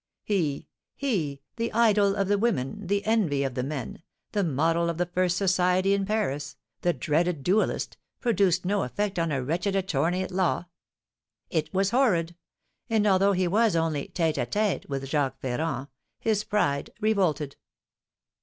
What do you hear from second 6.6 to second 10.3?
the dreaded duellist produced no effect on a wretched attorney